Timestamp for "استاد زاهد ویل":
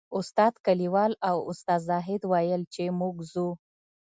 1.51-2.61